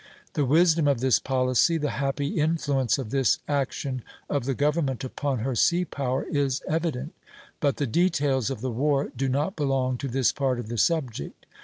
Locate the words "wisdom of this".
0.45-1.19